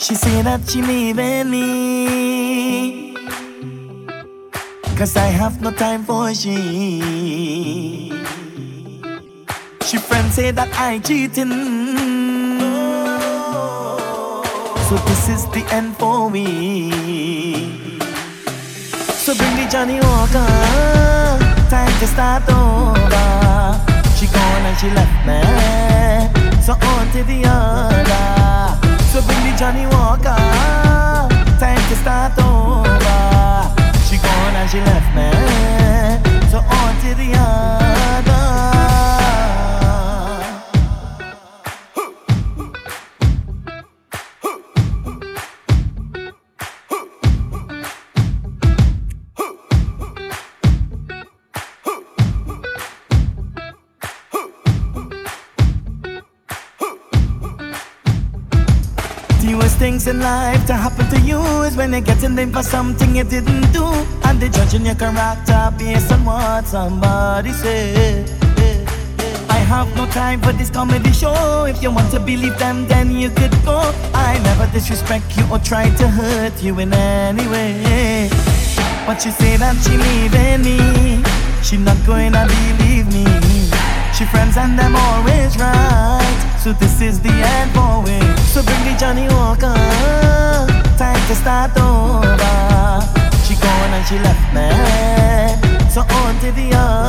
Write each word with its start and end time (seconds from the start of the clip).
say 0.00 0.42
that 0.42 0.68
she 0.68 0.80
leaving 0.82 1.50
me. 1.50 3.14
Cause 4.96 5.16
I 5.16 5.26
have 5.26 5.60
no 5.60 5.70
time 5.70 6.04
for 6.04 6.34
she. 6.34 7.00
She 9.82 9.96
friends 9.96 10.34
say 10.34 10.50
that 10.52 10.68
I 10.78 10.98
cheating. 10.98 11.50
So 14.88 14.96
this 15.06 15.28
is 15.28 15.46
the 15.50 15.64
end 15.72 15.96
for 15.96 16.30
me. 16.30 16.90
So 19.24 19.34
bring 19.34 19.56
the 19.56 19.68
Johnnie 19.70 20.00
Walker. 20.00 20.46
Time 21.70 21.94
to 22.00 22.06
start 22.06 22.48
over. 22.48 23.80
She 24.16 24.26
gone 24.26 24.64
and 24.68 24.78
she 24.78 24.90
left 24.90 25.26
me. 25.26 25.40
So 26.62 26.72
on 26.74 27.10
to 27.12 27.22
the 27.24 27.42
other. 27.46 28.57
life, 34.98 35.14
man. 35.14 36.50
So 36.50 36.58
on 36.58 37.00
to 37.02 37.14
the 37.14 37.32
end. 37.32 37.67
The 59.48 59.54
worst 59.54 59.78
things 59.78 60.06
in 60.06 60.20
life 60.20 60.66
to 60.66 60.74
happen 60.74 61.08
to 61.08 61.18
you 61.22 61.40
is 61.62 61.74
when 61.74 61.92
you're 61.92 62.02
getting 62.02 62.34
blamed 62.34 62.52
for 62.52 62.62
something 62.62 63.16
you 63.16 63.24
didn't 63.24 63.72
do. 63.72 63.86
And 64.24 64.38
they 64.38 64.50
judging 64.50 64.84
your 64.84 64.94
character 64.94 65.72
based 65.78 66.12
on 66.12 66.26
what 66.26 66.66
somebody 66.66 67.52
said. 67.52 68.28
I 69.48 69.56
have 69.56 69.88
no 69.96 70.04
time 70.08 70.42
for 70.42 70.52
this 70.52 70.68
comedy 70.68 71.12
show. 71.12 71.64
If 71.64 71.82
you 71.82 71.90
want 71.90 72.10
to 72.10 72.20
believe 72.20 72.58
them, 72.58 72.86
then 72.88 73.10
you 73.10 73.30
could 73.30 73.56
go. 73.64 73.80
I 74.12 74.38
never 74.44 74.70
disrespect 74.70 75.34
you 75.38 75.44
or 75.50 75.58
try 75.60 75.88
to 75.96 76.08
hurt 76.08 76.62
you 76.62 76.78
in 76.80 76.92
any 76.92 77.48
way. 77.48 78.28
But 79.06 79.16
she 79.22 79.30
say 79.30 79.56
that 79.56 79.76
she 79.80 79.96
leaving 79.96 80.60
me. 80.60 81.24
She 81.64 81.78
not 81.78 81.96
to 82.04 82.44
believe 82.52 83.08
me. 83.16 83.24
She 84.12 84.26
friends 84.26 84.58
and 84.58 84.78
them 84.78 84.94
always 84.94 85.56
right. 85.56 86.58
So 86.62 86.74
this 86.74 87.00
is 87.00 87.18
the 87.20 87.32
end 87.32 87.70
for 87.72 88.04
it. 88.06 88.27
So 88.48 88.62
bring 88.62 88.82
the 88.84 88.96
Johnnie 88.98 89.28
Walker. 89.28 89.74
Time 90.96 91.20
to 91.28 91.34
start 91.34 91.70
over. 91.76 93.04
She 93.44 93.54
gone 93.56 93.92
and 93.92 94.06
she 94.06 94.18
left 94.18 94.54
me. 94.56 95.90
So 95.90 96.00
on 96.00 96.40
to 96.40 96.50
the 96.52 96.72
other. 96.74 97.07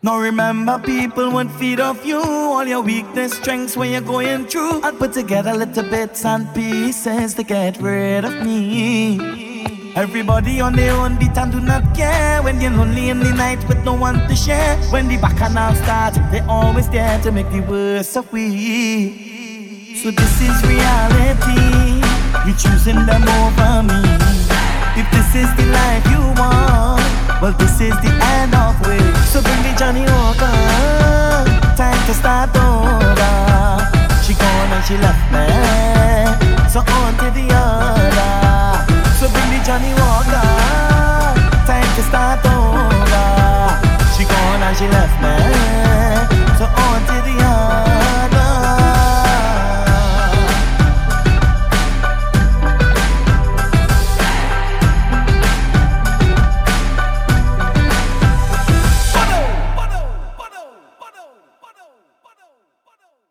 Now 0.00 0.20
remember 0.20 0.78
people 0.78 1.32
would 1.32 1.50
feed 1.50 1.80
off 1.80 2.06
you. 2.06 2.20
All 2.20 2.64
your 2.64 2.82
weakness, 2.82 3.32
strengths 3.32 3.76
when 3.76 3.90
you're 3.90 4.00
going 4.00 4.46
through. 4.46 4.80
I'd 4.82 4.96
put 4.96 5.12
together 5.12 5.52
little 5.52 5.82
bits 5.82 6.24
and 6.24 6.46
pieces 6.54 7.34
to 7.34 7.42
get 7.42 7.80
rid 7.80 8.24
of 8.24 8.46
me. 8.46 9.18
Everybody 9.96 10.60
on 10.60 10.74
their 10.74 10.94
own 10.94 11.18
beat 11.18 11.36
and 11.36 11.50
do 11.50 11.58
not 11.58 11.96
care. 11.96 12.40
When 12.42 12.60
you're 12.60 12.70
lonely 12.70 13.08
in 13.08 13.18
the 13.18 13.32
night 13.32 13.66
with 13.66 13.82
no 13.84 13.94
one 13.94 14.28
to 14.28 14.36
share. 14.36 14.76
When 14.92 15.08
the 15.08 15.16
bacchanal 15.16 15.74
start, 15.74 16.14
they 16.30 16.40
always 16.40 16.88
there 16.88 17.20
to 17.22 17.32
make 17.32 17.50
the 17.50 17.60
worst 17.60 18.16
of 18.16 18.32
we. 18.32 19.96
So 19.96 20.12
this 20.12 20.40
is 20.40 20.62
reality. 20.62 22.06
You're 22.46 22.56
choosing 22.56 23.04
them 23.04 23.26
over 23.26 23.82
me. 23.82 24.00
If 24.94 25.10
this 25.10 25.34
is 25.34 25.50
the 25.56 25.66
life 25.72 26.06
you 26.06 26.22
want 26.40 26.88
well, 27.40 27.52
this 27.52 27.80
is 27.80 27.94
the 28.00 28.10
end 28.20 28.52
of 28.52 28.74
it. 28.82 29.17
So 29.28 29.42
bring 29.42 29.62
the 29.62 29.74
Johnny. 29.76 30.06
Time 31.76 32.00
to 32.06 32.14
start 32.14 32.48
over. 32.56 33.34
She 34.24 34.32
gone 34.32 34.72
and 34.72 34.84
she 34.88 34.96
left 34.96 35.24
me. 35.28 35.44
So 36.72 36.80
on 36.80 37.12
to 37.20 37.28
the 37.36 37.46
other. 37.52 38.32
So 39.20 39.28
bring 39.28 39.50
the 39.52 39.60
Johnny 39.68 39.92
Walker. 40.00 40.48
Time 41.68 41.90
to 41.96 42.02
start 42.08 42.40
over. 42.46 43.28
She 44.16 44.24
me. 45.20 45.36
So 46.56 46.64
on 46.64 47.00
to 47.08 47.16
the 47.28 47.37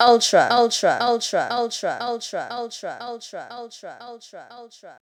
ultra. 0.00 0.48
Ultra. 0.50 0.98
Ultra. 1.02 1.48
Ultra. 1.52 1.98
Ultra. 2.00 2.48
Ultra. 2.50 2.98
Ultra. 3.02 3.48
Ultra. 3.52 3.98
ultra 4.00 4.48
ultra 4.50 5.09